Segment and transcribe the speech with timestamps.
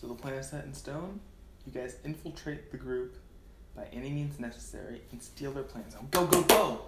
[0.00, 1.18] So the plan is set in stone.
[1.66, 3.16] You guys infiltrate the group
[3.74, 5.96] by any means necessary and steal their plans.
[6.12, 6.82] Go, go, go!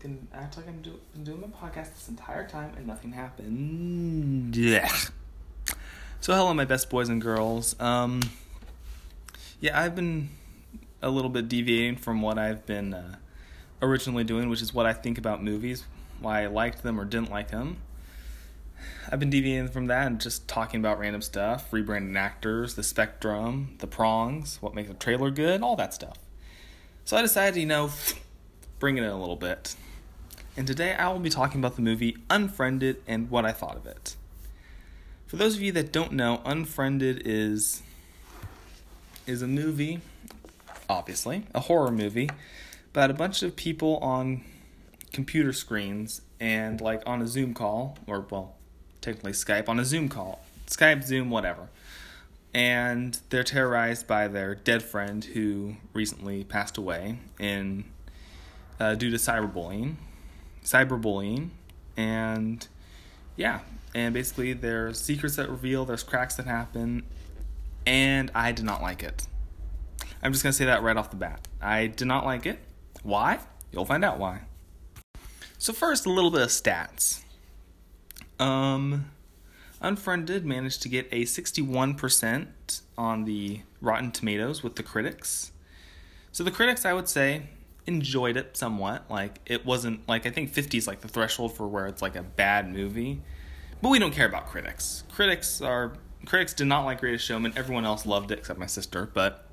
[0.00, 4.56] Can act like I'm do- been doing my podcast this entire time and nothing happened.
[4.56, 4.90] Yeah.
[6.20, 7.78] So hello, my best boys and girls.
[7.78, 8.22] Um,
[9.60, 10.30] yeah, I've been
[11.02, 13.16] a little bit deviating from what I've been uh,
[13.82, 15.84] originally doing, which is what I think about movies,
[16.20, 17.76] why I liked them or didn't like them.
[19.10, 23.76] I've been deviating from that and just talking about random stuff, rebranding actors, the spectrum,
[23.78, 26.18] the prongs, what makes a trailer good, all that stuff.
[27.04, 27.90] So I decided, you know,
[28.78, 29.76] bring it in a little bit.
[30.56, 33.86] And today I will be talking about the movie Unfriended and what I thought of
[33.86, 34.16] it.
[35.26, 37.82] For those of you that don't know, Unfriended is
[39.26, 40.00] is a movie,
[40.88, 42.30] obviously, a horror movie,
[42.90, 44.42] about a bunch of people on
[45.12, 48.57] computer screens and like on a Zoom call, or well,
[49.08, 51.68] technically Skype, on a Zoom call, Skype, Zoom, whatever.
[52.52, 57.84] And they're terrorized by their dead friend who recently passed away in
[58.80, 59.94] uh, due to cyberbullying,
[60.64, 61.50] cyberbullying,
[61.96, 62.66] and
[63.36, 63.60] yeah,
[63.94, 67.04] and basically there's secrets that reveal, there's cracks that happen,
[67.86, 69.26] and I did not like it.
[70.22, 71.46] I'm just gonna say that right off the bat.
[71.60, 72.58] I did not like it.
[73.02, 73.38] Why?
[73.72, 74.40] You'll find out why.
[75.58, 77.22] So first, a little bit of stats.
[78.38, 79.10] Um,
[79.80, 85.52] Unfriended managed to get a 61% on the Rotten Tomatoes with the critics.
[86.32, 87.44] So the critics, I would say,
[87.86, 89.04] enjoyed it somewhat.
[89.08, 92.16] Like it wasn't like I think 50 is like the threshold for where it's like
[92.16, 93.20] a bad movie.
[93.80, 95.04] But we don't care about critics.
[95.12, 95.92] Critics are
[96.24, 97.52] critics did not like Greatest Showman.
[97.56, 99.46] Everyone else loved it except my sister, but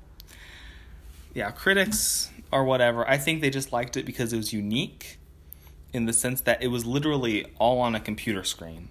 [1.34, 3.08] yeah, critics or whatever.
[3.08, 5.18] I think they just liked it because it was unique
[5.92, 8.88] in the sense that it was literally all on a computer screen.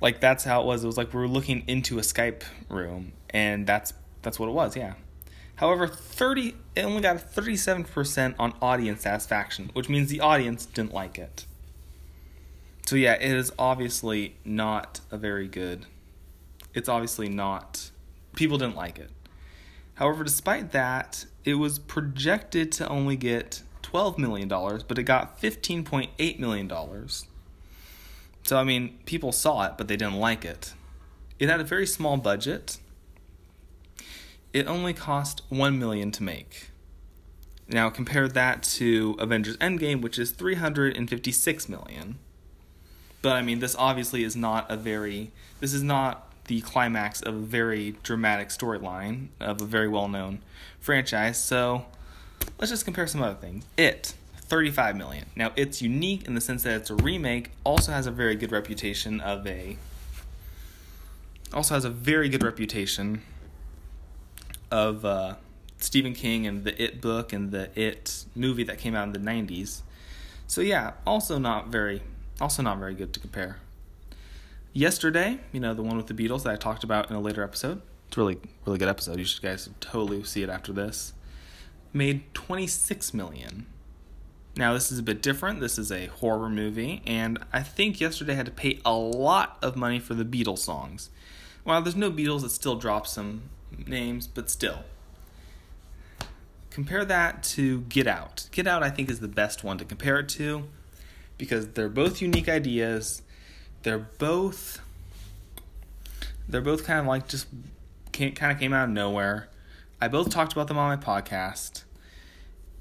[0.00, 0.84] Like that's how it was.
[0.84, 4.52] It was like we were looking into a Skype room and that's that's what it
[4.52, 4.94] was, yeah.
[5.56, 11.18] However, 30 it only got 37% on audience satisfaction, which means the audience didn't like
[11.18, 11.46] it.
[12.86, 15.86] So yeah, it is obviously not a very good.
[16.74, 17.90] It's obviously not
[18.34, 19.10] people didn't like it.
[19.94, 23.62] However, despite that, it was projected to only get
[23.92, 26.70] $12 million, but it got $15.8 million.
[28.44, 30.74] So, I mean, people saw it, but they didn't like it.
[31.38, 32.78] It had a very small budget.
[34.52, 36.70] It only cost 1 million to make.
[37.68, 42.18] Now, compare that to Avengers Endgame, which is 356 million.
[43.20, 47.34] But I mean, this obviously is not a very this is not the climax of
[47.34, 50.40] a very dramatic storyline of a very well known
[50.80, 51.42] franchise.
[51.42, 51.84] So
[52.58, 53.64] let's just compare some other things.
[53.76, 55.26] It, 35 million.
[55.36, 58.52] Now it's unique in the sense that it's a remake, also has a very good
[58.52, 59.76] reputation of a
[61.52, 63.22] also has a very good reputation
[64.70, 65.34] of uh,
[65.78, 69.18] Stephen King and the It book and the It movie that came out in the
[69.18, 69.82] 90s.
[70.46, 72.02] So yeah, also not very
[72.40, 73.58] also not very good to compare.
[74.72, 77.42] Yesterday, you know, the one with the Beatles that I talked about in a later
[77.42, 77.80] episode.
[78.06, 79.18] It's really, really good episode.
[79.18, 81.12] You should guys totally see it after this.
[81.92, 83.66] Made 26 million.
[84.56, 85.60] Now, this is a bit different.
[85.60, 89.76] This is a horror movie, and I think yesterday had to pay a lot of
[89.76, 91.10] money for the Beatles songs.
[91.64, 93.42] While there's no Beatles, it still drops some
[93.86, 94.80] names, but still.
[96.70, 98.48] Compare that to Get Out.
[98.50, 100.64] Get Out, I think, is the best one to compare it to
[101.36, 103.22] because they're both unique ideas
[103.82, 104.80] they're both
[106.48, 107.46] they're both kind of like just
[108.12, 109.48] kind of came out of nowhere.
[110.00, 111.82] I both talked about them on my podcast,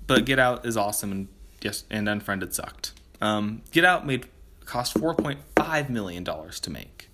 [0.05, 1.27] but Get Out is awesome and
[1.61, 2.93] yes, and Unfriended sucked.
[3.21, 4.27] Um, Get Out made
[4.65, 7.09] cost four point five million dollars to make.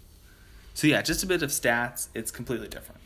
[0.73, 2.07] So yeah, just a bit of stats.
[2.13, 2.99] It's completely different.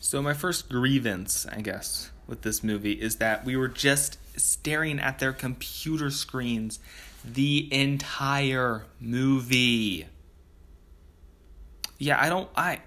[0.00, 4.98] So my first grievance, I guess, with this movie is that we were just staring
[4.98, 6.78] at their computer screens
[7.24, 10.06] the entire movie.
[11.98, 12.80] Yeah, I don't I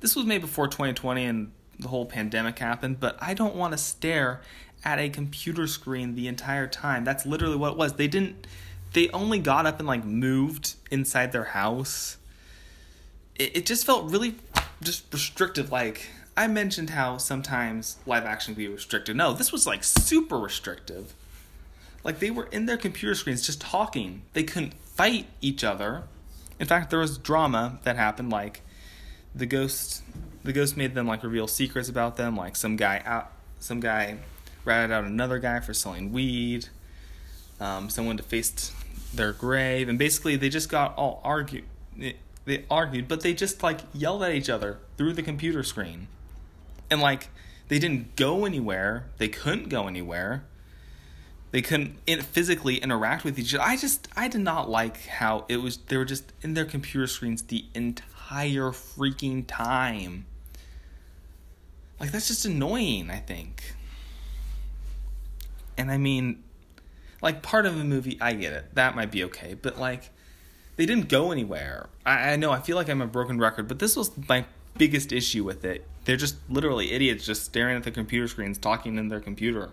[0.00, 3.78] this was made before 2020 and the whole pandemic happened, but I don't want to
[3.78, 4.40] stare
[4.84, 7.04] at a computer screen the entire time.
[7.04, 7.94] That's literally what it was.
[7.94, 8.46] They didn't
[8.94, 12.16] they only got up and like moved inside their house.
[13.34, 14.36] It, it just felt really
[14.82, 16.06] just restrictive like
[16.36, 19.16] I mentioned how sometimes live action can be restricted.
[19.16, 21.14] No, this was like super restrictive.
[22.04, 24.22] Like they were in their computer screens just talking.
[24.34, 26.04] They couldn't fight each other.
[26.60, 28.30] In fact, there was drama that happened.
[28.30, 28.62] Like
[29.38, 30.02] the ghost,
[30.44, 32.36] the ghost made them like reveal secrets about them.
[32.36, 34.18] Like some guy out, some guy
[34.64, 36.68] ratted out another guy for selling weed.
[37.60, 38.72] Um, someone defaced
[39.14, 41.62] their grave, and basically they just got all argue.
[41.96, 46.08] They they argued, but they just like yelled at each other through the computer screen.
[46.90, 47.28] And like
[47.68, 49.06] they didn't go anywhere.
[49.18, 50.44] They couldn't go anywhere.
[51.50, 53.64] They couldn't physically interact with each other.
[53.64, 57.06] I just I did not like how it was they were just in their computer
[57.06, 60.26] screens the entire freaking time.
[61.98, 63.74] Like that's just annoying, I think.
[65.76, 66.42] And I mean
[67.20, 68.74] like part of a movie, I get it.
[68.74, 70.10] That might be okay, but like
[70.76, 71.88] they didn't go anywhere.
[72.06, 74.44] I, I know I feel like I'm a broken record, but this was my
[74.76, 75.86] biggest issue with it.
[76.04, 79.70] They're just literally idiots just staring at the computer screens, talking in their computer.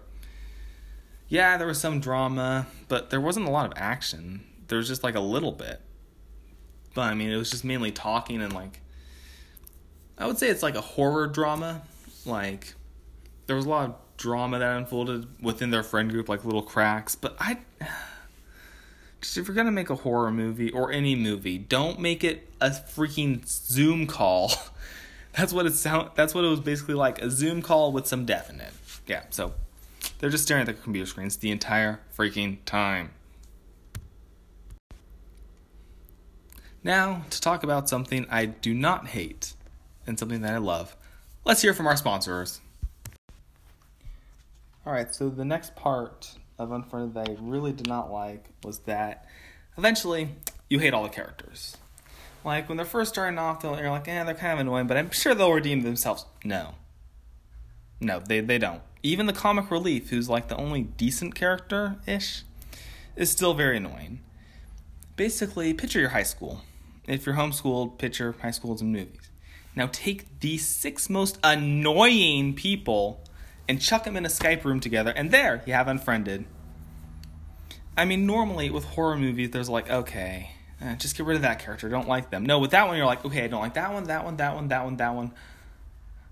[1.28, 4.44] Yeah, there was some drama, but there wasn't a lot of action.
[4.68, 5.82] There was just like a little bit.
[6.96, 8.82] But I mean, it was just mainly talking and like.
[10.18, 11.84] I would say it's like a horror drama.
[12.26, 12.74] Like,
[13.48, 17.16] there was a lot of drama that unfolded within their friend group, like little cracks.
[17.16, 17.60] But I,
[19.22, 22.70] just if you're gonna make a horror movie or any movie, don't make it a
[22.70, 24.54] freaking Zoom call.
[25.36, 26.12] that's what it sound.
[26.16, 28.72] That's what it was basically like a Zoom call with some death in it.
[29.06, 29.24] Yeah.
[29.30, 29.54] So
[30.20, 33.12] they're just staring at the computer screens the entire freaking time.
[36.86, 39.54] Now, to talk about something I do not hate
[40.06, 40.96] and something that I love,
[41.44, 42.62] let's hear from our sponsors.
[44.86, 48.78] All right, so the next part of Unfriended that I really did not like was
[48.82, 49.26] that
[49.80, 50.30] eventually
[50.70, 51.76] you hate all the characters.
[52.44, 55.10] Like when they're first starting off, you're like, eh, they're kind of annoying, but I'm
[55.10, 56.28] sure they'll redeem themselves.
[56.44, 56.76] No,
[58.00, 58.84] no, they they don't.
[59.02, 62.44] Even the comic relief, who's like the only decent character ish,
[63.16, 64.20] is still very annoying.
[65.16, 66.62] Basically, picture your high school.
[67.08, 69.30] If you're homeschooled, picture high schools and movies.
[69.76, 73.22] Now take these six most annoying people
[73.68, 76.46] and chuck them in a Skype room together, and there you have unfriended.
[77.98, 81.60] I mean, normally with horror movies, there's like, okay, eh, just get rid of that
[81.60, 81.90] character.
[81.90, 82.46] Don't like them.
[82.46, 84.56] No, with that one, you're like, okay, I don't like that one, that one, that
[84.56, 85.32] one, that one, that one.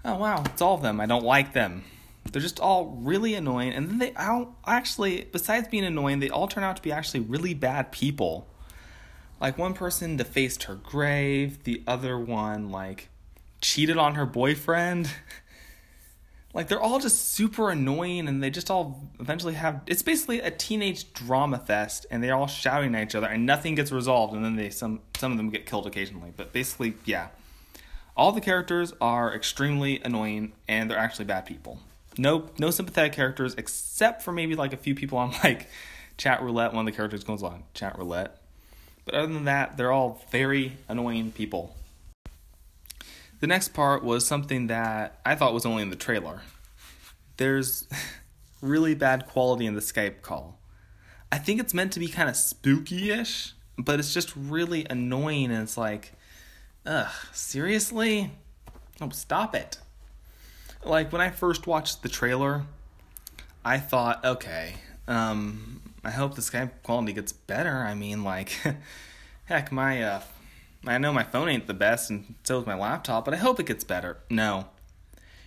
[0.06, 1.00] Oh wow, it's all of them.
[1.00, 1.84] I don't like them.
[2.32, 6.48] They're just all really annoying, and then they all actually, besides being annoying, they all
[6.48, 8.48] turn out to be actually really bad people.
[9.44, 13.10] Like one person defaced her grave, the other one like
[13.60, 15.10] cheated on her boyfriend.
[16.54, 20.50] like they're all just super annoying and they just all eventually have it's basically a
[20.50, 24.46] teenage drama fest and they're all shouting at each other and nothing gets resolved and
[24.46, 26.32] then they some some of them get killed occasionally.
[26.38, 27.28] But basically yeah.
[28.16, 31.80] All the characters are extremely annoying and they're actually bad people.
[32.18, 35.68] No no sympathetic characters except for maybe like a few people on like
[36.16, 38.40] chat roulette one of the characters goes on chat roulette
[39.06, 41.76] but other than that they're all very annoying people
[43.44, 46.44] the next part was something that I thought was only in the trailer.
[47.36, 47.86] There's
[48.62, 50.58] really bad quality in the Skype call.
[51.30, 55.52] I think it's meant to be kind of spooky ish, but it's just really annoying
[55.52, 56.14] and it's like,
[56.86, 58.32] ugh, seriously?
[59.02, 59.78] Oh, stop it.
[60.86, 62.64] Like, when I first watched the trailer,
[63.66, 67.78] I thought, okay, um, I hope the Skype quality gets better.
[67.78, 68.58] I mean, like,
[69.46, 70.22] heck, my uh,
[70.86, 73.60] I know my phone ain't the best, and so is my laptop, but I hope
[73.60, 74.18] it gets better.
[74.30, 74.68] No.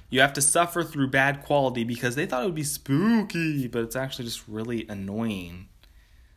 [0.09, 3.83] You have to suffer through bad quality because they thought it would be spooky, but
[3.83, 5.69] it's actually just really annoying.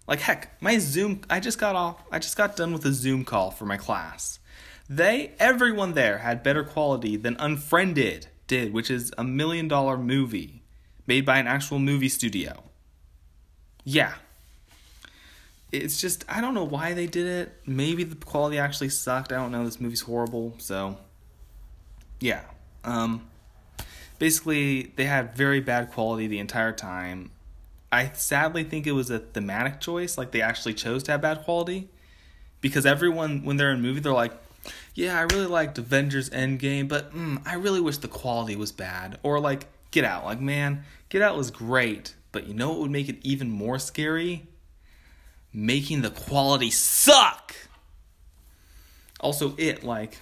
[0.08, 3.24] Like, heck, my Zoom, I just got off, I just got done with a Zoom
[3.24, 4.40] call for my class.
[4.90, 10.64] They, everyone there had better quality than Unfriended did, which is a million dollar movie
[11.06, 12.64] made by an actual movie studio.
[13.84, 14.14] Yeah,
[15.72, 17.54] it's just I don't know why they did it.
[17.66, 19.32] Maybe the quality actually sucked.
[19.32, 19.64] I don't know.
[19.66, 20.56] This movie's horrible.
[20.58, 20.98] So
[22.20, 22.42] yeah.
[22.84, 23.28] Um
[24.18, 27.32] basically they had very bad quality the entire time.
[27.92, 31.44] I sadly think it was a thematic choice, like they actually chose to have bad
[31.44, 31.90] quality.
[32.62, 34.34] Because everyone when they're in a movie they're like,
[34.96, 39.20] Yeah, I really liked Avengers Endgame, but mm, I really wish the quality was bad.
[39.22, 42.92] Or like Get Out, like man, Get Out was great, but you know what would
[42.92, 44.48] make it even more scary?
[45.54, 47.56] making the quality suck.
[49.20, 50.18] Also, it, like,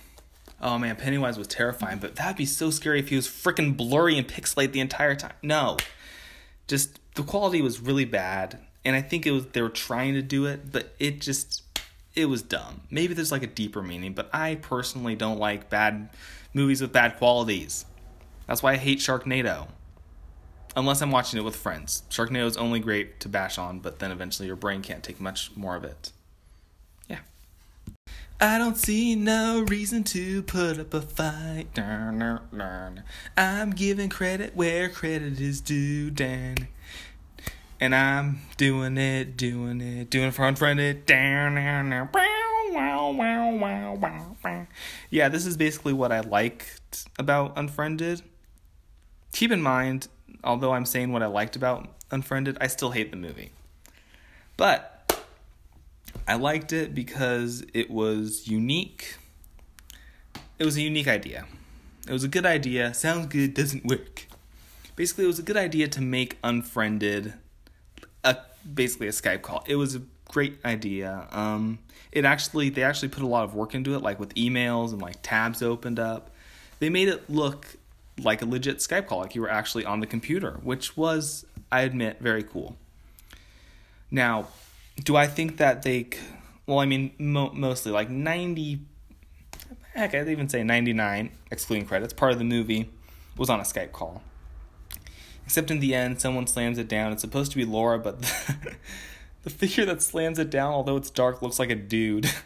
[0.62, 4.18] oh man, Pennywise was terrifying, but that'd be so scary if he was freaking blurry
[4.18, 5.34] and pixelate the entire time.
[5.42, 5.78] No.
[6.68, 10.22] Just the quality was really bad, and I think it was they were trying to
[10.22, 11.64] do it, but it just
[12.16, 12.82] it was dumb.
[12.90, 16.10] Maybe there's like a deeper meaning, but I personally don't like bad
[16.54, 17.86] movies with bad qualities.
[18.48, 19.68] That's why I hate Sharknado
[20.77, 22.03] unless I'm watching it with friends.
[22.10, 25.51] Sharknado is only great to bash on, but then eventually your brain can't take much
[25.57, 26.12] more of it.
[27.10, 27.22] Yeah.
[28.39, 31.77] I don't see no reason to put up a fight.
[33.36, 36.67] I'm giving credit where credit is due, Dan.
[37.79, 41.07] And I'm doing it, doing it, doing it for unfriended.
[41.07, 42.27] Down, down, down, wow.
[45.10, 48.22] Yeah, this is basically what I liked about Unfriended.
[49.34, 50.07] Keep in mind,
[50.44, 53.51] although I'm saying what I liked about Unfriended, I still hate the movie.
[54.56, 54.94] But
[56.27, 59.15] I liked it because it was unique.
[60.60, 61.46] It was a unique idea.
[62.08, 62.94] It was a good idea.
[62.94, 64.27] Sounds good, doesn't work.
[64.96, 67.34] Basically, it was a good idea to make Unfriended
[68.24, 68.38] a
[68.74, 69.63] basically a Skype call.
[69.67, 71.27] It was a great idea.
[71.32, 71.79] Um,
[72.12, 75.01] it actually they actually put a lot of work into it, like with emails and
[75.01, 76.32] like tabs opened up.
[76.79, 77.76] They made it look
[78.22, 81.82] like a legit Skype call, like you were actually on the computer, which was, I
[81.82, 82.76] admit, very cool.
[84.10, 84.48] Now,
[85.04, 86.08] do I think that they?
[86.66, 88.82] Well, I mean, mo- mostly like ninety.
[89.94, 92.14] Heck, I'd even say ninety nine, excluding credits.
[92.14, 92.90] Part of the movie
[93.38, 94.22] was on a Skype call.
[95.46, 97.14] Except in the end, someone slams it down.
[97.14, 98.76] It's supposed to be Laura, but the,
[99.44, 102.30] the figure that slams it down, although it's dark, looks like a dude.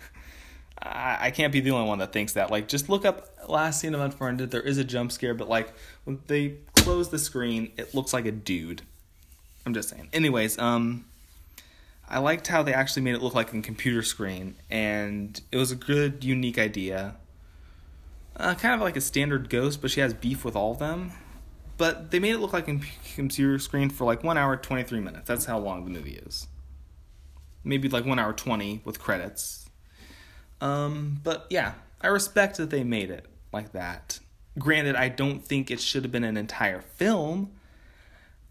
[0.82, 2.52] I, I can't be the only one that thinks that.
[2.52, 4.52] Like, just look up last scene of Unfriended.
[4.52, 5.74] There is a jump scare, but like
[6.04, 8.82] when they close the screen, it looks like a dude.
[9.66, 10.10] I'm just saying.
[10.12, 11.06] Anyways, um,
[12.10, 15.72] I liked how they actually made it look like a computer screen, and it was
[15.72, 17.16] a good, unique idea.
[18.36, 21.12] Uh, kind of like a standard ghost, but she has beef with all of them
[21.82, 22.80] but they made it look like a
[23.16, 26.48] computer screen for like one hour 23 minutes that's how long the movie is
[27.64, 29.68] maybe like one hour 20 with credits
[30.62, 34.20] um, but yeah i respect that they made it like that
[34.58, 37.52] granted i don't think it should have been an entire film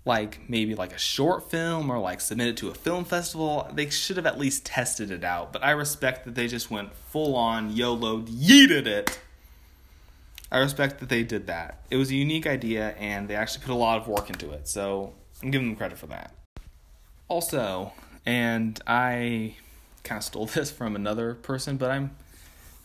[0.04, 4.16] like maybe like a short film or like submitted to a film festival they should
[4.16, 7.70] have at least tested it out but i respect that they just went full on
[7.70, 9.20] yolo yeeted it
[10.52, 11.82] I respect that they did that.
[11.90, 14.66] It was a unique idea and they actually put a lot of work into it.
[14.66, 15.12] So
[15.42, 16.34] I'm giving them credit for that.
[17.28, 17.92] Also,
[18.26, 19.54] and I
[20.04, 22.16] kind of stole this from another person, but I'm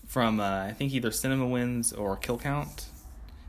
[0.07, 2.87] from uh, I think either Cinema Wins or Kill Count.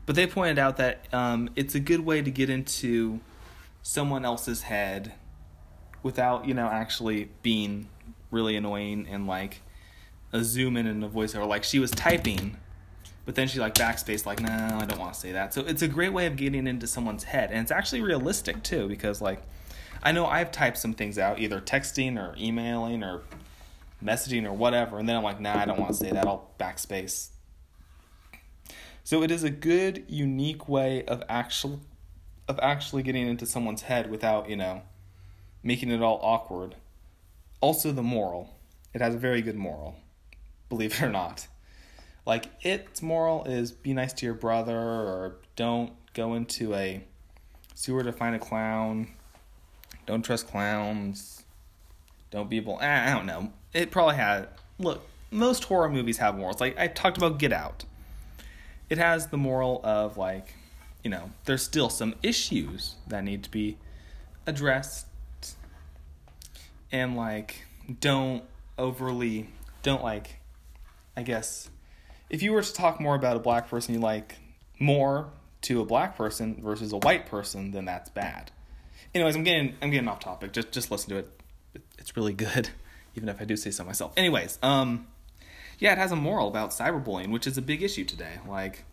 [0.05, 3.19] But they pointed out that um, it's a good way to get into
[3.83, 5.13] someone else's head
[6.03, 7.89] without you know actually being
[8.31, 9.61] really annoying and like
[10.31, 11.47] a zoom in and a voiceover.
[11.47, 12.57] Like she was typing
[13.27, 15.83] but then she like backspace like no i don't want to say that so it's
[15.83, 19.43] a great way of getting into someone's head and it's actually realistic too because like
[20.01, 23.21] i know i've typed some things out either texting or emailing or
[24.03, 26.51] messaging or whatever and then i'm like nah i don't want to say that i'll
[26.59, 27.29] backspace
[29.03, 31.79] so it is a good unique way of actual
[32.47, 34.81] of actually getting into someone's head without you know
[35.63, 36.75] making it all awkward
[37.59, 38.55] also the moral
[38.93, 39.95] it has a very good moral
[40.69, 41.47] believe it or not
[42.27, 47.01] like its moral is be nice to your brother or don't go into a
[47.73, 49.07] sewer to find a clown.
[50.05, 51.43] Don't trust clowns.
[52.31, 52.77] Don't be able.
[52.79, 53.53] I don't know.
[53.73, 54.47] It probably had.
[54.79, 56.59] Look, most horror movies have morals.
[56.59, 57.85] Like I talked about Get Out.
[58.89, 60.55] It has the moral of like,
[61.03, 63.77] you know, there's still some issues that need to be
[64.45, 65.07] addressed,
[66.91, 67.65] and like,
[67.99, 68.43] don't
[68.77, 69.49] overly,
[69.83, 70.39] don't like,
[71.17, 71.69] I guess,
[72.29, 74.35] if you were to talk more about a black person you like
[74.79, 75.29] more
[75.63, 78.51] to a black person versus a white person, then that's bad.
[79.13, 80.53] Anyways, I'm getting I'm getting off topic.
[80.53, 81.41] Just just listen to it.
[81.97, 82.69] It's really good,
[83.17, 84.13] even if I do say so myself.
[84.15, 85.07] Anyways, um,
[85.79, 88.39] yeah, it has a moral about cyberbullying, which is a big issue today.
[88.47, 88.85] Like,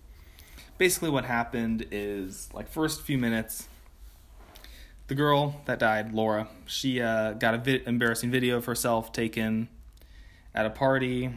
[0.79, 3.69] basically, what happened is like first few minutes,
[5.07, 9.69] the girl that died, Laura, she uh, got a vi- embarrassing video of herself taken
[10.55, 11.31] at a party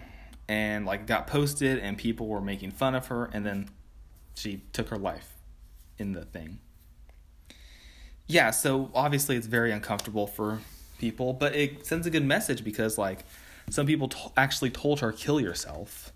[0.47, 3.69] and like got posted and people were making fun of her and then
[4.35, 5.33] she took her life
[5.97, 6.59] in the thing.
[8.27, 10.59] Yeah, so obviously it's very uncomfortable for
[10.97, 13.19] people, but it sends a good message because like
[13.69, 16.11] some people t- actually told her kill yourself.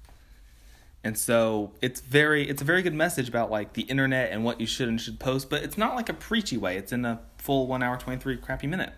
[1.04, 4.60] And so it's very it's a very good message about like the internet and what
[4.60, 6.78] you should and should post, but it's not like a preachy way.
[6.78, 8.94] It's in a full 1 hour 23 crappy minute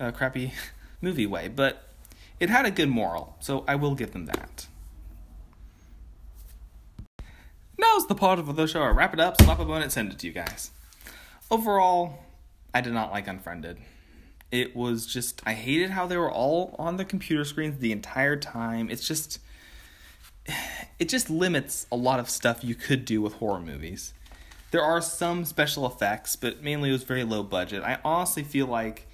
[0.00, 0.52] uh, crappy
[1.00, 1.88] movie way, but
[2.40, 4.66] it had a good moral, so I will give them that.
[7.78, 10.10] Now's the part of the show I wrap it up, slap a bone, and send
[10.10, 10.70] it to you guys.
[11.50, 12.18] Overall,
[12.74, 13.78] I did not like Unfriended.
[14.50, 18.36] It was just, I hated how they were all on the computer screens the entire
[18.36, 18.88] time.
[18.90, 19.40] It's just,
[20.98, 24.14] it just limits a lot of stuff you could do with horror movies.
[24.70, 27.82] There are some special effects, but mainly it was very low budget.
[27.82, 29.08] I honestly feel like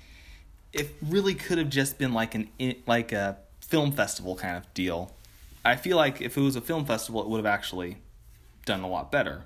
[0.72, 2.48] it really could have just been like an
[2.86, 5.14] like a film festival kind of deal.
[5.64, 7.98] I feel like if it was a film festival, it would have actually
[8.64, 9.44] done a lot better.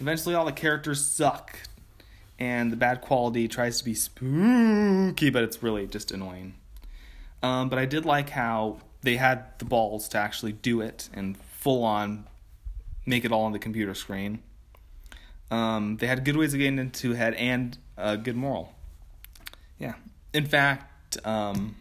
[0.00, 1.58] Eventually, all the characters suck,
[2.42, 6.54] and the bad quality tries to be spooky, but it's really just annoying.
[7.40, 11.36] Um, but I did like how they had the balls to actually do it and
[11.36, 12.26] full on
[13.06, 14.42] make it all on the computer screen.
[15.52, 18.74] Um, they had good ways of getting into head and a good moral.
[19.78, 19.94] Yeah.
[20.34, 21.76] In fact, um,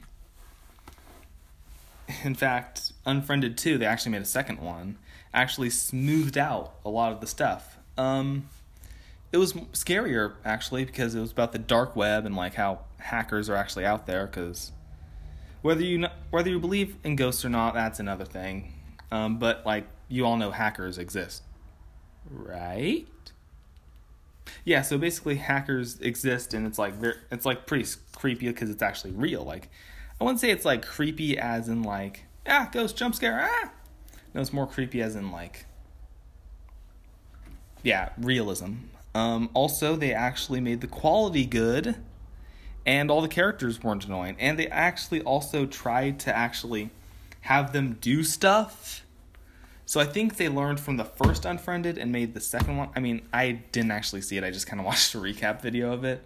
[2.24, 4.98] in fact, Unfriended 2, they actually made a second one,
[5.34, 7.78] actually smoothed out a lot of the stuff.
[7.98, 8.48] Um,
[9.32, 13.50] it was scarier actually because it was about the dark web and like how hackers
[13.50, 14.72] are actually out there because
[15.62, 18.74] whether you whether you believe in ghosts or not that's another thing.
[19.12, 21.44] Um, but like you all know hackers exist.
[22.30, 23.08] Right?
[24.66, 26.94] Yeah so basically hackers exist and it's like
[27.32, 29.44] it's like pretty creepy because it's actually real.
[29.44, 29.70] Like
[30.20, 33.72] i wouldn't say it's like creepy as in like ah ghost jump scare ah!
[34.34, 35.66] No it's more creepy as in like
[37.84, 38.74] yeah realism
[39.14, 41.96] um, also, they actually made the quality good,
[42.86, 44.36] and all the characters weren't annoying.
[44.40, 46.92] And they actually also tried to actually
[47.42, 49.06] have them do stuff.
[49.86, 52.90] So I think they learned from the first Unfriended and made the second one.
[52.96, 54.44] I mean, I didn't actually see it.
[54.44, 56.26] I just kind of watched a recap video of it.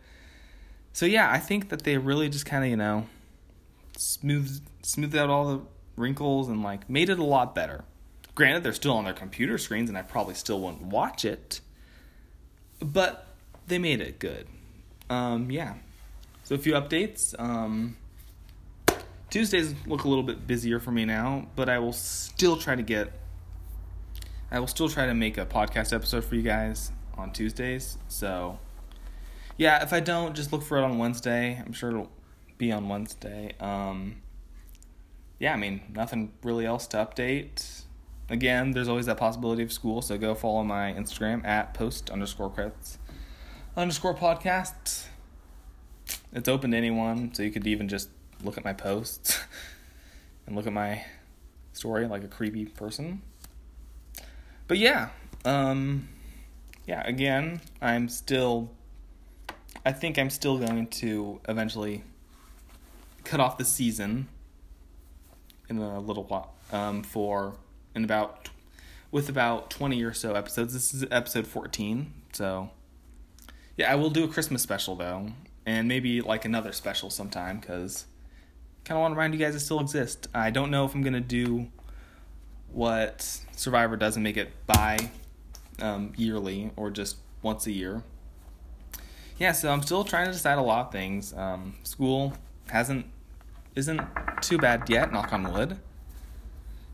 [0.93, 3.07] So yeah, I think that they really just kind of you know
[3.97, 5.61] smoothed smoothed out all the
[5.97, 7.83] wrinkles and like made it a lot better.
[8.35, 11.61] Granted, they're still on their computer screens, and I probably still wouldn't watch it
[12.79, 13.27] but
[13.67, 14.47] they made it good.
[15.09, 15.75] Um, yeah.
[16.43, 17.37] So a few updates.
[17.39, 17.97] Um,
[19.29, 22.83] Tuesdays look a little bit busier for me now, but I will still try to
[22.83, 23.11] get.
[24.51, 27.97] I will still try to make a podcast episode for you guys on Tuesdays.
[28.07, 28.59] So,
[29.57, 31.61] yeah, if I don't, just look for it on Wednesday.
[31.65, 32.11] I'm sure it'll
[32.57, 33.53] be on Wednesday.
[33.59, 34.21] Um,
[35.39, 37.84] yeah, I mean, nothing really else to update
[38.29, 42.49] again, there's always that possibility of school, so go follow my Instagram at post underscore
[42.49, 42.97] credits
[43.77, 45.05] underscore podcast.
[46.31, 48.09] It's open to anyone, so you could even just
[48.43, 49.39] look at my posts
[50.47, 51.03] and look at my
[51.73, 53.21] story like a creepy person.
[54.67, 55.09] But yeah,
[55.43, 56.07] um,
[56.85, 58.71] yeah, again, I'm still,
[59.85, 62.03] I think I'm still going to eventually
[63.23, 64.27] cut off the season
[65.69, 67.55] in a little while um, for
[67.95, 68.49] in about
[69.11, 70.73] with about 20 or so episodes.
[70.73, 72.13] This is episode 14.
[72.33, 72.69] So
[73.77, 75.29] yeah, I will do a Christmas special though,
[75.65, 78.05] and maybe like another special sometime cuz
[78.83, 80.27] kind of want to remind you guys it still exists.
[80.33, 81.67] I don't know if I'm going to do
[82.71, 85.09] what Survivor does and make it by
[85.81, 88.03] um, yearly or just once a year.
[89.39, 91.33] Yeah, so I'm still trying to decide a lot of things.
[91.33, 92.33] Um, school
[92.67, 93.07] hasn't
[93.75, 94.01] isn't
[94.41, 95.77] too bad yet, knock on wood.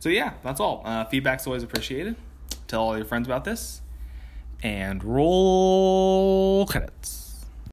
[0.02, 0.82] So yeah, that's all.
[0.84, 2.16] Uh, feedback's always appreciated.
[2.68, 3.82] Tell all your friends about this,
[4.64, 7.21] and roll credits.